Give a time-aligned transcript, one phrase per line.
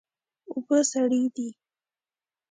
[0.51, 1.47] اوبه سړې دي